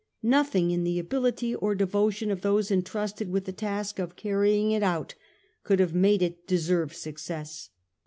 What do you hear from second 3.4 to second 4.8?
the task of carrying